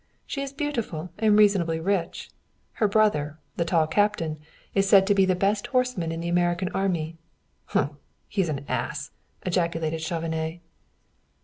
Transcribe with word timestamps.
She 0.25 0.41
is 0.41 0.51
beautiful 0.51 1.11
and 1.19 1.37
reasonably 1.37 1.79
rich. 1.79 2.31
Her 2.81 2.87
brother, 2.87 3.37
the 3.57 3.65
tall 3.65 3.85
captain, 3.85 4.39
is 4.73 4.89
said 4.89 5.05
to 5.05 5.13
be 5.13 5.25
the 5.25 5.35
best 5.35 5.67
horseman 5.67 6.11
in 6.11 6.21
the 6.21 6.27
American 6.27 6.69
army." 6.69 7.17
"Humph! 7.65 7.99
He 8.27 8.41
is 8.41 8.49
an 8.49 8.65
ass," 8.67 9.11
ejaculated 9.45 9.99
Chauvenet. 10.01 10.61